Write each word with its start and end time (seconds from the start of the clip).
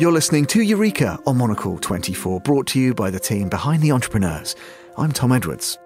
You're 0.00 0.12
listening 0.12 0.46
to 0.46 0.62
Eureka 0.62 1.18
on 1.26 1.36
Monocle 1.36 1.76
24, 1.76 2.40
brought 2.40 2.66
to 2.68 2.80
you 2.80 2.94
by 2.94 3.10
the 3.10 3.20
team 3.20 3.50
behind 3.50 3.82
the 3.82 3.92
entrepreneurs. 3.92 4.56
I'm 4.96 5.12
Tom 5.12 5.30
Edwards. 5.30 5.78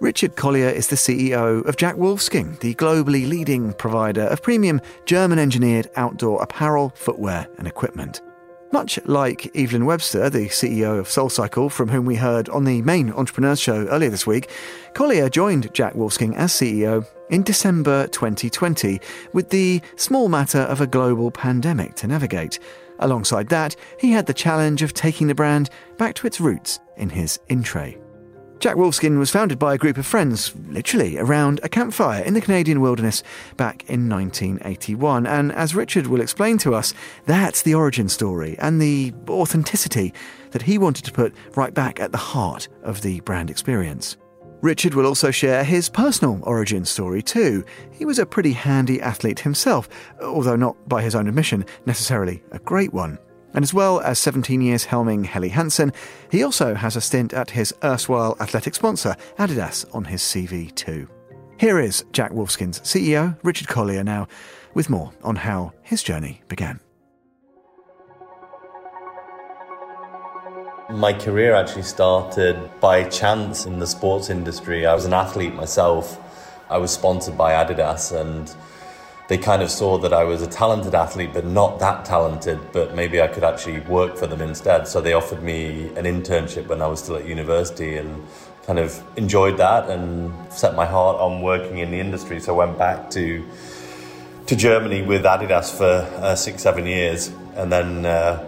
Richard 0.00 0.36
Collier 0.36 0.70
is 0.70 0.86
the 0.86 0.96
CEO 0.96 1.62
of 1.66 1.76
Jack 1.76 1.96
Wolfskin, 1.96 2.58
the 2.60 2.74
globally 2.76 3.28
leading 3.28 3.74
provider 3.74 4.22
of 4.22 4.40
premium 4.40 4.80
German 5.04 5.38
engineered 5.38 5.90
outdoor 5.96 6.42
apparel, 6.42 6.94
footwear, 6.94 7.46
and 7.58 7.66
equipment. 7.66 8.22
Much 8.72 8.98
like 9.04 9.54
Evelyn 9.54 9.84
Webster, 9.84 10.30
the 10.30 10.48
CEO 10.48 10.98
of 10.98 11.06
SoulCycle, 11.06 11.70
from 11.70 11.90
whom 11.90 12.06
we 12.06 12.16
heard 12.16 12.48
on 12.48 12.64
the 12.64 12.80
main 12.80 13.12
Entrepreneurs 13.12 13.60
Show 13.60 13.86
earlier 13.88 14.08
this 14.08 14.26
week, 14.26 14.48
Collier 14.94 15.28
joined 15.28 15.74
Jack 15.74 15.92
Wolfskin 15.92 16.34
as 16.36 16.52
CEO 16.52 17.06
in 17.28 17.42
December 17.42 18.06
2020 18.06 18.98
with 19.34 19.50
the 19.50 19.82
small 19.96 20.30
matter 20.30 20.60
of 20.60 20.80
a 20.80 20.86
global 20.86 21.30
pandemic 21.30 21.96
to 21.96 22.06
navigate. 22.06 22.58
Alongside 22.98 23.48
that, 23.48 23.76
he 23.98 24.12
had 24.12 24.26
the 24.26 24.34
challenge 24.34 24.82
of 24.82 24.94
taking 24.94 25.26
the 25.26 25.34
brand 25.34 25.70
back 25.96 26.14
to 26.16 26.26
its 26.26 26.40
roots 26.40 26.80
in 26.96 27.10
his 27.10 27.38
in. 27.48 27.98
Jack 28.60 28.74
Wolfskin 28.74 29.20
was 29.20 29.30
founded 29.30 29.56
by 29.56 29.74
a 29.74 29.78
group 29.78 29.98
of 29.98 30.06
friends, 30.06 30.52
literally 30.68 31.16
around 31.16 31.60
a 31.62 31.68
campfire 31.68 32.24
in 32.24 32.34
the 32.34 32.40
Canadian 32.40 32.80
wilderness 32.80 33.22
back 33.56 33.88
in 33.88 34.08
1981. 34.08 35.28
And 35.28 35.52
as 35.52 35.76
Richard 35.76 36.08
will 36.08 36.20
explain 36.20 36.58
to 36.58 36.74
us, 36.74 36.92
that's 37.24 37.62
the 37.62 37.74
origin 37.74 38.08
story 38.08 38.58
and 38.58 38.82
the 38.82 39.14
authenticity 39.28 40.12
that 40.50 40.62
he 40.62 40.76
wanted 40.76 41.04
to 41.04 41.12
put 41.12 41.34
right 41.54 41.72
back 41.72 42.00
at 42.00 42.10
the 42.10 42.18
heart 42.18 42.66
of 42.82 43.02
the 43.02 43.20
brand 43.20 43.48
experience. 43.48 44.16
Richard 44.60 44.94
will 44.94 45.06
also 45.06 45.30
share 45.30 45.62
his 45.62 45.88
personal 45.88 46.40
origin 46.42 46.84
story 46.84 47.22
too. 47.22 47.64
He 47.92 48.04
was 48.04 48.18
a 48.18 48.26
pretty 48.26 48.52
handy 48.52 49.00
athlete 49.00 49.38
himself, 49.40 49.88
although 50.20 50.56
not 50.56 50.88
by 50.88 51.00
his 51.00 51.14
own 51.14 51.28
admission 51.28 51.64
necessarily 51.86 52.42
a 52.50 52.58
great 52.58 52.92
one. 52.92 53.18
And 53.54 53.62
as 53.62 53.72
well 53.72 54.00
as 54.00 54.18
17 54.18 54.60
years 54.60 54.84
helming 54.84 55.24
Helly 55.24 55.48
Hansen, 55.48 55.92
he 56.30 56.42
also 56.42 56.74
has 56.74 56.96
a 56.96 57.00
stint 57.00 57.32
at 57.32 57.50
his 57.50 57.72
erstwhile 57.84 58.36
athletic 58.40 58.74
sponsor, 58.74 59.16
Adidas, 59.38 59.84
on 59.94 60.04
his 60.04 60.22
CV 60.22 60.74
too. 60.74 61.08
Here 61.58 61.78
is 61.78 62.04
Jack 62.12 62.32
Wolfskin's 62.32 62.80
CEO, 62.80 63.36
Richard 63.42 63.68
Collier, 63.68 64.04
now, 64.04 64.28
with 64.74 64.90
more 64.90 65.12
on 65.22 65.36
how 65.36 65.72
his 65.82 66.02
journey 66.02 66.42
began. 66.48 66.80
My 70.90 71.12
career 71.12 71.54
actually 71.54 71.82
started 71.82 72.70
by 72.80 73.04
chance 73.04 73.66
in 73.66 73.78
the 73.78 73.86
sports 73.86 74.30
industry. 74.30 74.86
I 74.86 74.94
was 74.94 75.04
an 75.04 75.12
athlete 75.12 75.54
myself. 75.54 76.18
I 76.70 76.78
was 76.78 76.90
sponsored 76.90 77.36
by 77.36 77.52
Adidas 77.52 78.18
and 78.18 78.50
they 79.28 79.36
kind 79.36 79.60
of 79.60 79.70
saw 79.70 79.98
that 79.98 80.14
I 80.14 80.24
was 80.24 80.40
a 80.40 80.46
talented 80.46 80.94
athlete, 80.94 81.34
but 81.34 81.44
not 81.44 81.78
that 81.80 82.06
talented, 82.06 82.58
but 82.72 82.94
maybe 82.94 83.20
I 83.20 83.28
could 83.28 83.44
actually 83.44 83.80
work 83.80 84.16
for 84.16 84.26
them 84.26 84.40
instead. 84.40 84.88
So 84.88 85.02
they 85.02 85.12
offered 85.12 85.42
me 85.42 85.88
an 85.88 86.06
internship 86.06 86.68
when 86.68 86.80
I 86.80 86.86
was 86.86 87.00
still 87.00 87.16
at 87.16 87.26
university 87.26 87.98
and 87.98 88.26
kind 88.64 88.78
of 88.78 88.98
enjoyed 89.18 89.58
that 89.58 89.90
and 89.90 90.32
set 90.50 90.74
my 90.74 90.86
heart 90.86 91.20
on 91.20 91.42
working 91.42 91.78
in 91.78 91.90
the 91.90 92.00
industry. 92.00 92.40
So 92.40 92.54
I 92.54 92.64
went 92.64 92.78
back 92.78 93.10
to 93.10 93.44
to 94.46 94.56
Germany 94.56 95.02
with 95.02 95.24
Adidas 95.24 95.70
for 95.70 95.84
uh, 96.22 96.34
six, 96.34 96.62
seven 96.62 96.86
years, 96.86 97.30
and 97.56 97.70
then 97.70 98.06
uh, 98.06 98.47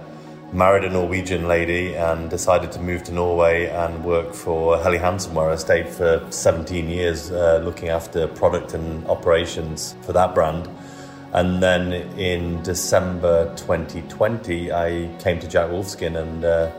married 0.53 0.85
a 0.85 0.91
Norwegian 0.91 1.47
lady 1.47 1.95
and 1.95 2.29
decided 2.29 2.73
to 2.73 2.81
move 2.81 3.05
to 3.05 3.13
Norway 3.13 3.67
and 3.67 4.05
work 4.05 4.35
for 4.35 4.79
Helly 4.79 4.99
Hansen, 4.99 5.35
where 5.35 5.49
I 5.49 5.57
stayed 5.57 5.89
for 5.89 6.27
17 6.31 6.89
years 6.89 7.31
uh, 7.31 7.61
looking 7.65 7.89
after 7.89 8.27
product 8.27 8.75
and 8.75 9.07
operations 9.07 9.95
for 10.03 10.13
that 10.13 10.35
brand. 10.35 10.69
And 11.33 11.63
then 11.63 11.93
in 12.19 12.63
December 12.63 13.55
2020, 13.57 14.73
I 14.73 15.09
came 15.21 15.39
to 15.39 15.47
Jack 15.47 15.71
Wolfskin 15.71 16.21
and 16.21 16.45
uh, 16.45 16.73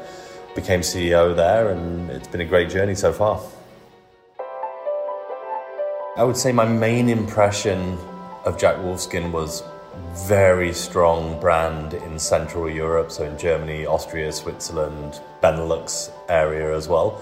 became 0.56 0.82
CEO 0.82 1.34
there, 1.34 1.70
and 1.70 2.10
it's 2.10 2.28
been 2.28 2.42
a 2.42 2.46
great 2.46 2.70
journey 2.70 2.96
so 2.96 3.14
far. 3.14 3.42
I 6.18 6.24
would 6.24 6.36
say 6.36 6.52
my 6.52 6.66
main 6.66 7.08
impression 7.08 7.98
of 8.44 8.58
Jack 8.58 8.76
Wolfskin 8.78 9.32
was 9.32 9.64
very 10.28 10.74
strong 10.74 11.40
brand 11.40 11.94
in 11.94 12.20
Central 12.20 12.70
Europe, 12.70 13.12
so 13.12 13.24
in 13.24 13.38
Germany, 13.38 13.86
Austria, 13.86 14.32
Switzerland, 14.32 15.22
Benelux 15.42 16.12
area 16.30 16.76
as 16.76 16.88
well. 16.88 17.22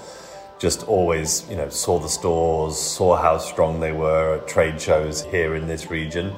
Just 0.60 0.84
always, 0.88 1.50
you 1.50 1.56
know, 1.56 1.70
saw 1.70 2.00
the 2.00 2.10
stores, 2.10 2.78
saw 2.78 3.16
how 3.16 3.38
strong 3.38 3.80
they 3.80 3.92
were 3.92 4.36
at 4.36 4.48
trade 4.48 4.82
shows 4.82 5.24
here 5.24 5.56
in 5.56 5.68
this 5.68 5.90
region, 5.90 6.34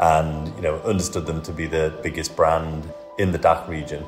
and 0.00 0.48
you 0.56 0.62
know, 0.62 0.78
understood 0.80 1.26
them 1.26 1.42
to 1.42 1.52
be 1.52 1.66
the 1.66 1.92
biggest 2.02 2.34
brand 2.34 2.90
in 3.18 3.32
the 3.32 3.38
DACH 3.38 3.68
region. 3.68 4.04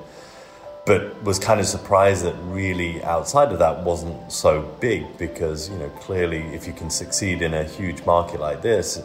But 0.86 1.22
was 1.22 1.38
kind 1.38 1.60
of 1.60 1.66
surprised 1.66 2.24
that 2.24 2.34
really 2.44 3.02
outside 3.04 3.52
of 3.52 3.58
that 3.58 3.84
wasn't 3.84 4.32
so 4.32 4.62
big 4.80 5.18
because, 5.18 5.68
you 5.68 5.76
know, 5.76 5.90
clearly 6.00 6.40
if 6.54 6.66
you 6.66 6.72
can 6.72 6.88
succeed 6.88 7.42
in 7.42 7.52
a 7.52 7.64
huge 7.64 8.04
market 8.06 8.40
like 8.40 8.62
this, 8.62 9.02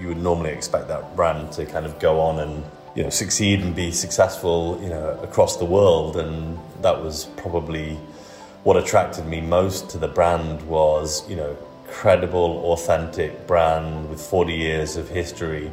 you 0.00 0.08
would 0.08 0.18
normally 0.18 0.50
expect 0.50 0.88
that 0.88 1.16
brand 1.16 1.52
to 1.52 1.66
kind 1.66 1.86
of 1.86 1.98
go 1.98 2.20
on 2.20 2.40
and 2.40 2.64
you 2.94 3.02
know 3.02 3.10
succeed 3.10 3.60
and 3.60 3.74
be 3.74 3.90
successful 3.90 4.78
you 4.82 4.88
know 4.88 5.18
across 5.22 5.56
the 5.56 5.64
world. 5.64 6.16
And 6.16 6.58
that 6.82 7.02
was 7.02 7.26
probably 7.36 7.94
what 8.64 8.76
attracted 8.76 9.26
me 9.26 9.40
most 9.40 9.90
to 9.90 9.98
the 9.98 10.08
brand 10.08 10.62
was 10.62 11.28
you 11.28 11.36
know 11.36 11.56
credible 11.88 12.72
authentic 12.72 13.46
brand 13.46 14.10
with 14.10 14.20
40 14.20 14.52
years 14.52 14.96
of 14.96 15.08
history 15.08 15.70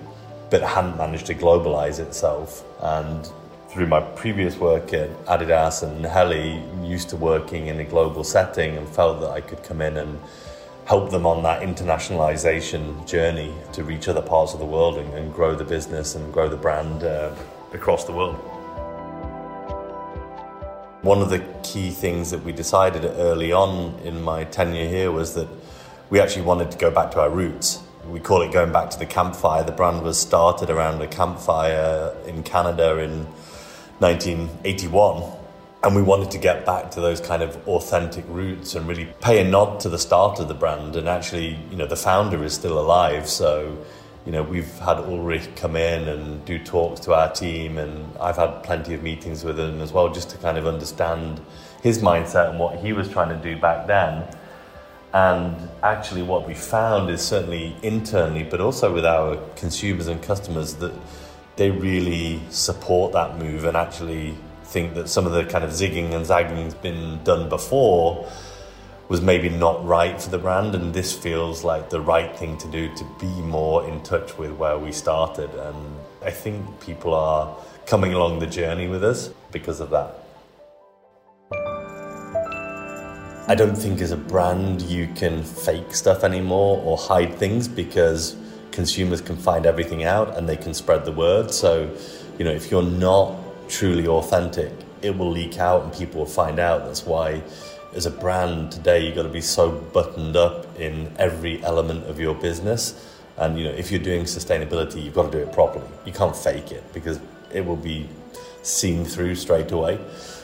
but 0.50 0.62
hadn't 0.62 0.98
managed 0.98 1.26
to 1.26 1.34
globalize 1.34 2.00
itself. 2.00 2.64
And 2.82 3.28
through 3.70 3.88
my 3.88 4.02
previous 4.02 4.56
work 4.58 4.94
at 4.94 5.10
Adidas 5.26 5.82
and 5.82 6.06
Helly 6.06 6.62
used 6.84 7.10
to 7.10 7.18
working 7.18 7.68
in 7.68 7.80
a 7.80 7.84
global 7.84 8.24
setting 8.24 8.78
and 8.78 8.88
felt 8.88 9.20
that 9.22 9.32
I 9.32 9.42
could 9.42 9.64
come 9.64 9.82
in 9.82 9.98
and 9.98 10.20
help 10.86 11.12
them 11.12 11.26
on 11.26 11.44
that 11.44 11.62
internationalization 11.62 13.08
journey 13.08 13.54
to 13.72 13.84
reach 13.84 14.08
other 14.08 14.22
parts 14.22 14.54
of 14.54 14.60
the 14.60 14.66
world 14.66 14.98
and, 14.98 15.14
and 15.14 15.34
grow 15.34 15.56
the 15.56 15.64
business 15.64 16.16
and 16.16 16.34
grow 16.34 16.50
the 16.50 16.58
brand 16.58 17.04
uh, 17.04 17.34
across 17.74 18.04
the 18.06 18.12
world. 18.12 18.36
One 21.02 21.22
of 21.22 21.30
the 21.30 21.40
key 21.64 21.90
things 21.90 22.32
that 22.32 22.44
we 22.44 22.52
decided 22.52 23.06
early 23.06 23.52
on 23.52 24.00
in 24.04 24.22
my 24.22 24.44
tenure 24.46 24.88
here 24.88 25.12
was 25.12 25.34
that 25.36 25.48
we 26.10 26.20
actually 26.20 26.44
wanted 26.44 26.72
to 26.72 26.78
go 26.78 26.92
back 26.92 27.12
to 27.12 27.22
our 27.22 27.30
roots. 27.30 27.82
We 28.08 28.20
call 28.20 28.42
it 28.42 28.52
going 28.52 28.72
back 28.72 28.90
to 28.92 29.00
the 29.00 29.06
campfire. 29.06 29.64
The 29.64 29.72
brand 29.72 30.04
was 30.04 30.20
started 30.20 30.70
around 30.70 31.02
a 31.02 31.08
campfire 31.08 32.16
in 32.26 32.44
Canada 32.44 33.00
in 33.00 33.26
1981 34.00 35.43
and 35.84 35.96
we 35.96 36.02
wanted 36.02 36.32
to 36.32 36.38
get 36.38 36.66
back 36.66 36.92
to 36.92 37.02
those 37.02 37.20
kind 37.20 37.44
of 37.44 37.68
authentic 37.68 38.24
roots 38.30 38.76
and 38.76 38.88
really 38.88 39.14
pay 39.20 39.42
a 39.42 39.44
nod 39.44 39.82
to 39.82 39.90
the 39.90 40.00
start 40.00 40.40
of 40.40 40.48
the 40.48 40.54
brand. 40.54 40.96
And 40.96 41.10
actually, 41.10 41.60
you 41.70 41.76
know, 41.76 41.86
the 41.86 41.98
founder 41.98 42.42
is 42.44 42.54
still 42.54 42.80
alive. 42.80 43.28
So, 43.28 43.78
you 44.26 44.32
know, 44.32 44.44
we've 44.44 44.72
had 44.80 44.98
Ulrich 44.98 45.50
come 45.58 45.76
in 45.76 46.08
and 46.08 46.46
do 46.46 46.58
talks 46.58 47.02
to 47.02 47.14
our 47.14 47.30
team. 47.34 47.78
And 47.78 48.18
I've 48.18 48.38
had 48.38 48.64
plenty 48.64 48.94
of 48.94 49.04
meetings 49.04 49.44
with 49.44 49.60
him 49.60 49.82
as 49.82 49.92
well, 49.92 50.08
just 50.14 50.30
to 50.30 50.38
kind 50.38 50.58
of 50.58 50.68
understand 50.68 51.42
his 51.82 52.00
mindset 52.00 52.52
and 52.52 52.60
what 52.60 52.80
he 52.80 52.94
was 52.94 53.10
trying 53.10 53.30
to 53.30 53.44
do 53.44 53.60
back 53.60 53.86
then. 53.86 54.24
And 55.14 55.70
actually, 55.84 56.24
what 56.24 56.48
we 56.48 56.54
found 56.54 57.10
is 57.10 57.22
certainly 57.22 57.76
internally, 57.84 58.44
but 58.44 58.62
also 58.62 58.94
with 58.94 59.06
our 59.06 59.36
consumers 59.58 60.08
and 60.08 60.24
customers, 60.24 60.76
that 60.76 60.94
they 61.58 61.72
really 61.72 62.40
support 62.50 63.12
that 63.12 63.38
move 63.38 63.66
and 63.66 63.76
actually 63.76 64.36
think 64.74 64.96
that 64.96 65.08
some 65.08 65.28
of 65.28 65.34
the 65.34 65.46
kind 65.46 65.64
of 65.64 65.70
zigging 65.70 66.14
and 66.14 66.26
zagging 66.26 66.64
has 66.66 66.74
been 66.74 67.24
done 67.24 67.48
before 67.48 68.28
was 69.08 69.22
maybe 69.22 69.48
not 69.48 69.86
right 69.86 70.20
for 70.20 70.32
the 70.32 70.40
brand 70.40 70.74
and 70.74 70.94
this 70.94 71.14
feels 71.14 71.64
like 71.64 71.92
the 71.92 72.02
right 72.02 72.36
thing 72.36 72.58
to 72.58 72.68
do 72.70 72.94
to 72.96 73.06
be 73.20 73.34
more 73.42 73.88
in 73.88 74.02
touch 74.02 74.36
with 74.40 74.52
where 74.54 74.80
we 74.80 74.92
started 74.92 75.52
and 75.52 75.98
I 76.26 76.32
think 76.32 76.58
people 76.80 77.14
are 77.14 77.56
coming 77.86 78.14
along 78.14 78.40
the 78.40 78.48
journey 78.48 78.88
with 78.88 79.04
us 79.04 79.30
because 79.52 79.80
of 79.80 79.92
that. 79.92 80.16
I 83.46 83.56
don't 83.56 83.76
think 83.76 84.02
as 84.02 84.12
a 84.12 84.18
brand 84.18 84.82
you 84.82 85.08
can 85.16 85.44
fake 85.44 85.94
stuff 85.94 86.24
anymore 86.24 86.82
or 86.84 86.98
hide 86.98 87.36
things 87.36 87.68
because 87.68 88.36
consumers 88.72 89.22
can 89.22 89.38
find 89.38 89.68
everything 89.68 90.04
out 90.04 90.36
and 90.36 90.50
they 90.50 90.58
can 90.58 90.74
spread 90.74 91.06
the 91.06 91.12
word. 91.12 91.52
So, 91.52 91.96
you 92.40 92.46
know, 92.46 92.52
if 92.52 92.72
you're 92.72 92.82
not 92.82 93.43
truly 93.68 94.08
authentic, 94.08 94.72
it 95.02 95.18
will 95.18 95.32
leak 95.32 95.60
out 95.60 95.84
and 95.84 95.94
people 95.94 96.20
will 96.20 96.26
find 96.26 96.60
out. 96.60 96.86
That's 96.86 97.06
why, 97.06 97.42
as 97.94 98.06
a 98.06 98.12
brand 98.12 98.72
today, 98.72 99.06
you've 99.06 99.16
got 99.16 99.24
to 99.24 99.30
be 99.30 99.42
so 99.42 99.72
buttoned 99.72 100.36
up 100.36 100.80
in 100.80 101.12
every 101.18 101.64
element 101.64 102.06
of 102.10 102.20
your 102.20 102.36
business. 102.36 103.10
And 103.38 103.58
you 103.58 103.66
know, 103.66 103.72
if 103.72 103.92
you're 103.92 104.02
doing 104.02 104.24
sustainability, 104.24 105.04
you've 105.04 105.16
got 105.16 105.32
to 105.32 105.32
do 105.32 105.40
it 105.40 105.52
properly. 105.52 105.88
You 106.06 106.14
can't 106.14 106.36
fake 106.36 106.72
it 106.72 106.84
because 106.94 107.20
it 107.52 107.66
will 107.66 107.76
be 107.78 108.08
seen 108.62 109.06
through 109.06 109.36
straight 109.36 109.72
away. 109.72 110.00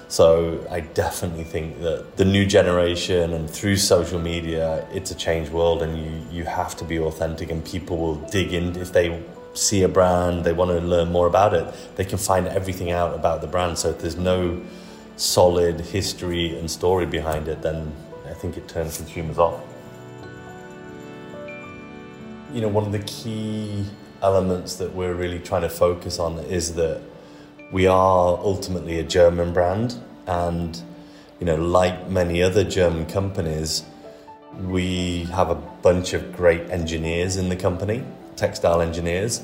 So 0.10 0.66
I 0.72 0.80
definitely 0.80 1.44
think 1.44 1.82
that 1.82 2.18
the 2.18 2.26
new 2.26 2.46
generation 2.46 3.32
and 3.32 3.48
through 3.48 3.78
social 3.78 4.20
media, 4.20 4.88
it's 4.92 5.12
a 5.12 5.16
changed 5.16 5.52
world, 5.52 5.84
and 5.84 5.98
you 5.98 6.12
you 6.32 6.44
have 6.46 6.76
to 6.78 6.84
be 6.84 6.98
authentic, 7.00 7.52
and 7.52 7.64
people 7.64 7.98
will 7.98 8.16
dig 8.16 8.52
in 8.52 8.76
if 8.76 8.92
they 8.92 9.24
see 9.60 9.84
a 9.84 9.88
brand, 9.88 10.44
they 10.44 10.54
want 10.54 10.72
to 10.72 10.80
learn 10.80 11.12
more 11.12 11.28
about 11.28 11.54
it, 11.54 11.66
they 11.96 12.06
can 12.06 12.18
find 12.18 12.48
everything 12.48 12.92
out 12.92 13.14
about 13.14 13.42
the 13.42 13.48
brand. 13.48 13.78
So 13.78 13.90
if 13.90 14.00
there's 14.00 14.18
no 14.18 14.62
solid 15.18 15.82
history 15.82 16.58
and 16.58 16.72
story 16.72 17.06
behind 17.06 17.48
it, 17.48 17.62
then 17.62 17.92
I 18.28 18.34
think 18.34 18.58
it 18.58 18.68
turns 18.68 18.98
consumers 18.98 19.38
off. 19.38 19.62
You 22.54 22.62
know, 22.62 22.70
one 22.70 22.86
of 22.86 22.92
the 22.92 23.00
key 23.00 23.86
elements 24.22 24.76
that 24.76 24.94
we're 24.96 25.14
really 25.14 25.40
trying 25.40 25.62
to 25.62 25.70
focus 25.70 26.20
on 26.20 26.40
is 26.40 26.74
that 26.76 27.02
we 27.72 27.86
are 27.86 28.38
ultimately 28.38 29.00
a 29.00 29.04
German 29.04 29.54
brand, 29.54 29.96
and 30.26 30.82
you 31.40 31.46
know, 31.46 31.56
like 31.56 32.10
many 32.10 32.42
other 32.42 32.64
German 32.64 33.06
companies, 33.06 33.84
we 34.64 35.26
have 35.26 35.50
a 35.50 35.56
bunch 35.56 36.14
of 36.14 36.36
great 36.36 36.70
engineers 36.70 37.38
in 37.38 37.50
the 37.50 37.56
company, 37.56 38.04
textile 38.40 38.82
engineers, 38.82 39.44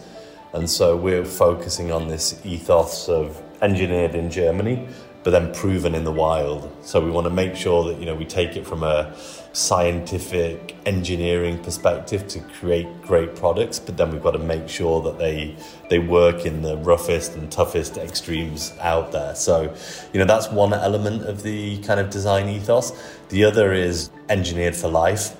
and 0.53 0.69
so 0.69 0.95
we're 0.95 1.25
focusing 1.25 1.91
on 1.91 2.07
this 2.07 2.39
ethos 2.45 3.09
of 3.09 3.41
engineered 3.61 4.15
in 4.15 4.31
Germany, 4.31 4.87
but 5.23 5.31
then 5.31 5.53
proven 5.53 5.93
in 5.95 6.03
the 6.03 6.11
wild. 6.11 6.71
So 6.81 7.03
we 7.03 7.11
want 7.11 7.25
to 7.25 7.31
make 7.31 7.55
sure 7.55 7.83
that 7.85 7.99
you 7.99 8.05
know 8.05 8.15
we 8.15 8.25
take 8.25 8.55
it 8.55 8.65
from 8.65 8.83
a 8.83 9.13
scientific 9.55 10.75
engineering 10.85 11.57
perspective 11.63 12.27
to 12.27 12.39
create 12.59 12.87
great 13.01 13.35
products, 13.35 13.79
but 13.79 13.97
then 13.97 14.11
we've 14.11 14.21
got 14.21 14.31
to 14.31 14.39
make 14.39 14.67
sure 14.69 15.01
that 15.01 15.17
they 15.17 15.55
they 15.89 15.99
work 15.99 16.45
in 16.45 16.61
the 16.61 16.77
roughest 16.77 17.35
and 17.35 17.51
toughest 17.51 17.97
extremes 17.97 18.73
out 18.81 19.11
there. 19.11 19.33
So, 19.35 19.73
you 20.13 20.19
know, 20.19 20.25
that's 20.25 20.49
one 20.51 20.73
element 20.73 21.23
of 21.23 21.43
the 21.43 21.79
kind 21.79 21.99
of 21.99 22.09
design 22.09 22.49
ethos. 22.49 22.91
The 23.29 23.45
other 23.45 23.73
is 23.73 24.09
engineered 24.29 24.75
for 24.75 24.89
life. 24.89 25.35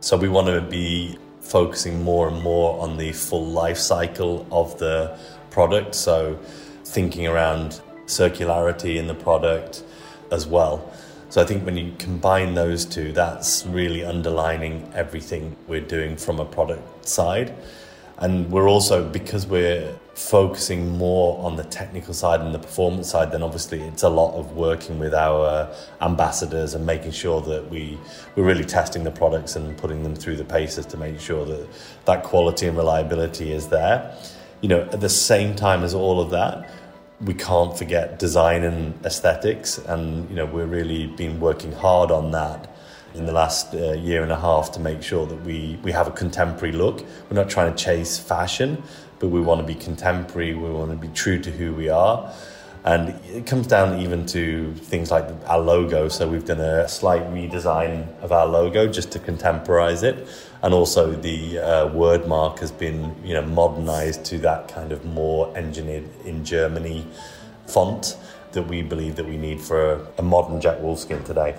So 0.00 0.16
we 0.16 0.28
want 0.28 0.46
to 0.48 0.60
be 0.62 1.18
focusing 1.40 2.02
more 2.02 2.28
and 2.28 2.42
more 2.42 2.80
on 2.80 2.96
the 2.96 3.12
full 3.12 3.46
life 3.46 3.78
cycle 3.78 4.46
of 4.50 4.78
the 4.78 5.18
product. 5.50 5.94
So 5.94 6.38
thinking 6.84 7.26
around 7.26 7.80
circularity 8.06 8.96
in 8.96 9.06
the 9.06 9.14
product 9.14 9.82
as 10.30 10.46
well. 10.46 10.92
So 11.28 11.40
I 11.40 11.44
think 11.44 11.64
when 11.64 11.76
you 11.76 11.92
combine 11.98 12.54
those 12.54 12.84
two, 12.84 13.12
that's 13.12 13.64
really 13.66 14.04
underlining 14.04 14.90
everything 14.94 15.56
we're 15.68 15.80
doing 15.80 16.16
from 16.16 16.40
a 16.40 16.44
product 16.44 17.08
side. 17.08 17.54
And 18.20 18.50
we're 18.50 18.68
also, 18.68 19.08
because 19.08 19.46
we're 19.46 19.96
focusing 20.14 20.98
more 20.98 21.42
on 21.42 21.56
the 21.56 21.64
technical 21.64 22.12
side 22.12 22.42
and 22.42 22.54
the 22.54 22.58
performance 22.58 23.08
side, 23.08 23.32
then 23.32 23.42
obviously 23.42 23.80
it's 23.80 24.02
a 24.02 24.08
lot 24.10 24.38
of 24.38 24.52
working 24.52 24.98
with 24.98 25.14
our 25.14 25.74
ambassadors 26.02 26.74
and 26.74 26.84
making 26.84 27.12
sure 27.12 27.40
that 27.40 27.70
we, 27.70 27.98
we're 28.36 28.44
really 28.44 28.64
testing 28.64 29.04
the 29.04 29.10
products 29.10 29.56
and 29.56 29.76
putting 29.78 30.02
them 30.02 30.14
through 30.14 30.36
the 30.36 30.44
paces 30.44 30.84
to 30.86 30.98
make 30.98 31.18
sure 31.18 31.46
that 31.46 31.66
that 32.04 32.22
quality 32.22 32.66
and 32.66 32.76
reliability 32.76 33.52
is 33.52 33.68
there. 33.68 34.14
You 34.60 34.68
know, 34.68 34.82
at 34.92 35.00
the 35.00 35.08
same 35.08 35.56
time 35.56 35.82
as 35.82 35.94
all 35.94 36.20
of 36.20 36.30
that, 36.30 36.68
we 37.22 37.32
can't 37.34 37.76
forget 37.76 38.18
design 38.18 38.64
and 38.64 38.94
aesthetics, 39.04 39.76
and 39.76 40.28
you 40.30 40.36
know 40.36 40.46
we're 40.46 40.66
really 40.66 41.06
been 41.06 41.38
working 41.38 41.70
hard 41.70 42.10
on 42.10 42.30
that 42.30 42.69
in 43.14 43.26
the 43.26 43.32
last 43.32 43.74
uh, 43.74 43.92
year 43.92 44.22
and 44.22 44.32
a 44.32 44.38
half 44.38 44.72
to 44.72 44.80
make 44.80 45.02
sure 45.02 45.26
that 45.26 45.42
we 45.44 45.78
we 45.82 45.92
have 45.92 46.06
a 46.06 46.10
contemporary 46.10 46.72
look. 46.72 47.04
We're 47.28 47.36
not 47.36 47.50
trying 47.50 47.74
to 47.74 47.84
chase 47.84 48.18
fashion, 48.18 48.82
but 49.18 49.28
we 49.28 49.40
want 49.40 49.60
to 49.60 49.66
be 49.66 49.74
contemporary. 49.74 50.54
We 50.54 50.70
want 50.70 50.90
to 50.90 50.96
be 50.96 51.12
true 51.12 51.38
to 51.40 51.50
who 51.50 51.74
we 51.74 51.88
are. 51.88 52.32
And 52.82 53.10
it 53.26 53.44
comes 53.46 53.66
down 53.66 54.00
even 54.00 54.24
to 54.26 54.72
things 54.74 55.10
like 55.10 55.26
our 55.46 55.58
logo. 55.58 56.08
So 56.08 56.26
we've 56.26 56.46
done 56.46 56.60
a 56.60 56.88
slight 56.88 57.22
redesign 57.24 58.08
of 58.20 58.32
our 58.32 58.46
logo 58.46 58.90
just 58.90 59.12
to 59.12 59.18
contemporize 59.18 60.02
it, 60.02 60.26
and 60.62 60.72
also 60.72 61.12
the 61.12 61.58
uh, 61.58 61.88
word 61.88 62.26
mark 62.26 62.60
has 62.60 62.72
been 62.72 63.14
you 63.24 63.34
know 63.34 63.42
modernized 63.42 64.24
to 64.26 64.38
that 64.38 64.68
kind 64.68 64.92
of 64.92 65.04
more 65.04 65.54
engineered 65.56 66.08
in 66.24 66.44
Germany 66.44 67.06
font 67.66 68.16
that 68.52 68.62
we 68.62 68.82
believe 68.82 69.16
that 69.16 69.26
we 69.26 69.36
need 69.36 69.60
for 69.60 69.92
a, 69.92 70.06
a 70.18 70.22
modern 70.22 70.60
Jack 70.60 70.78
Wolfskin 70.78 71.24
today. 71.24 71.54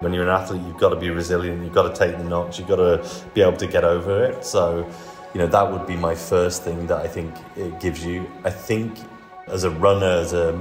When 0.00 0.14
you're 0.14 0.22
an 0.22 0.30
athlete, 0.30 0.62
you've 0.66 0.78
got 0.78 0.88
to 0.88 0.96
be 0.96 1.10
resilient. 1.10 1.62
You've 1.62 1.74
got 1.74 1.94
to 1.94 1.94
take 1.94 2.16
the 2.16 2.24
knocks. 2.24 2.58
You've 2.58 2.68
got 2.68 2.76
to 2.76 3.06
be 3.34 3.42
able 3.42 3.58
to 3.58 3.66
get 3.66 3.84
over 3.84 4.24
it. 4.24 4.46
So 4.46 4.90
you 5.34 5.40
know 5.40 5.46
that 5.46 5.70
would 5.70 5.86
be 5.86 5.94
my 5.94 6.14
first 6.14 6.62
thing 6.62 6.86
that 6.86 6.96
I 6.96 7.06
think 7.06 7.34
it 7.54 7.78
gives 7.80 8.02
you. 8.02 8.26
I 8.42 8.48
think 8.48 8.98
as 9.46 9.64
a 9.64 9.70
runner, 9.70 10.06
as 10.06 10.32
a 10.32 10.58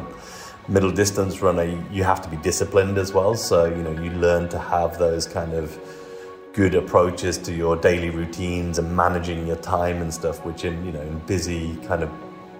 middle 0.67 0.91
distance 0.91 1.41
runner, 1.41 1.63
you 1.89 2.03
have 2.03 2.21
to 2.23 2.27
be 2.27 2.35
disciplined 2.35 2.97
as 2.97 3.13
well. 3.13 3.33
So 3.33 3.63
you 3.63 3.81
know 3.81 3.91
you 3.91 4.11
learn 4.11 4.49
to 4.49 4.59
have 4.59 4.99
those 4.99 5.25
kind 5.25 5.53
of 5.53 5.79
good 6.51 6.75
approaches 6.75 7.37
to 7.37 7.53
your 7.53 7.77
daily 7.77 8.09
routines 8.09 8.77
and 8.77 8.93
managing 8.93 9.47
your 9.47 9.55
time 9.55 10.01
and 10.01 10.13
stuff. 10.13 10.43
Which 10.45 10.65
in 10.65 10.85
you 10.85 10.91
know 10.91 11.01
in 11.01 11.17
busy 11.19 11.77
kind 11.87 12.03
of 12.03 12.11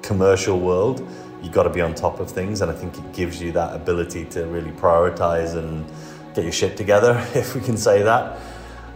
commercial 0.02 0.58
world, 0.58 1.06
you've 1.44 1.52
got 1.52 1.64
to 1.64 1.70
be 1.70 1.82
on 1.82 1.94
top 1.94 2.22
of 2.22 2.32
things, 2.32 2.62
and 2.62 2.72
I 2.72 2.74
think 2.74 2.98
it 2.98 3.12
gives 3.12 3.42
you 3.42 3.52
that 3.52 3.76
ability 3.76 4.24
to 4.28 4.46
really 4.46 4.72
prioritize 4.72 5.58
and 5.58 5.86
get 6.34 6.44
your 6.44 6.54
shit 6.54 6.78
together, 6.78 7.26
if 7.36 7.56
we 7.56 7.62
can 7.62 7.78
say 7.78 8.02
that. 8.04 8.40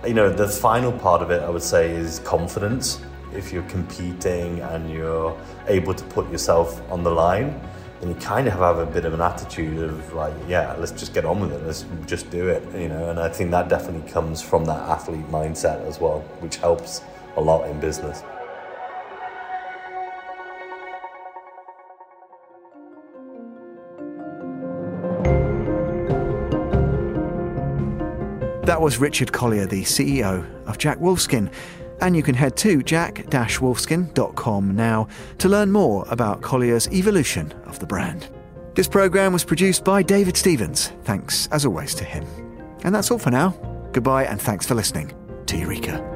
You 0.06 0.14
know, 0.14 0.30
the 0.30 0.48
final 0.48 0.92
part 0.92 1.22
of 1.22 1.32
it, 1.32 1.42
I 1.42 1.50
would 1.50 1.64
say, 1.64 1.92
is 1.92 2.20
confidence. 2.20 3.00
If 3.34 3.52
you're 3.52 3.64
competing 3.64 4.60
and 4.60 4.92
you're 4.92 5.36
able 5.68 5.94
to 5.94 6.04
put 6.06 6.30
yourself 6.32 6.82
on 6.92 7.04
the 7.04 7.12
line, 7.12 7.60
then 8.00 8.10
you 8.10 8.16
kind 8.16 8.48
of 8.48 8.54
have 8.54 8.78
a 8.80 8.86
bit 8.86 9.06
of 9.06 9.14
an 9.14 9.22
attitude 9.22 9.80
of 9.82 10.14
like, 10.14 10.34
yeah, 10.48 10.76
let's 10.78 10.92
just 10.92 11.14
get 11.14 11.24
on 11.26 11.40
with 11.40 11.54
it. 11.54 11.64
Let's 11.66 11.86
just 12.06 12.30
do 12.30 12.50
it, 12.50 12.64
you 12.76 12.90
know. 12.90 13.10
And 13.10 13.20
I 13.20 13.30
think 13.30 13.52
that 13.52 13.70
definitely 13.70 14.10
comes 14.12 14.42
from 14.42 14.66
that 14.66 14.80
athlete 14.90 15.28
mindset 15.32 15.86
as 15.88 16.00
well, 16.02 16.20
which 16.42 16.58
helps 16.58 17.02
a 17.38 17.42
lot 17.42 17.70
in 17.70 17.80
business. 17.80 18.22
That 28.64 28.82
was 28.82 28.98
Richard 28.98 29.32
Collier, 29.34 29.66
the 29.66 29.84
CEO 29.84 30.46
of 30.66 30.78
Jack 30.78 30.98
Wolfskin. 31.00 31.52
And 32.00 32.16
you 32.16 32.24
can 32.24 32.34
head 32.36 32.56
to 32.58 32.82
jack-wolfskin.com 32.82 34.76
now 34.76 35.08
to 35.38 35.50
learn 35.50 35.72
more 35.72 36.06
about 36.10 36.42
Collier's 36.42 36.88
evolution 36.88 37.52
of 37.66 37.80
the 37.80 37.86
brand. 37.86 38.30
This 38.74 38.88
programme 38.88 39.34
was 39.34 39.44
produced 39.44 39.84
by 39.84 40.02
David 40.02 40.38
Stevens. 40.38 40.94
Thanks, 41.04 41.48
as 41.52 41.66
always, 41.66 41.94
to 41.96 42.04
him. 42.04 42.26
And 42.84 42.96
that's 42.96 43.12
all 43.12 43.20
for 43.20 43.32
now. 43.32 43.50
Goodbye 43.92 44.26
and 44.26 44.42
thanks 44.42 44.66
for 44.66 44.76
listening 44.76 45.14
to 45.46 45.58
Eureka. 45.58 46.13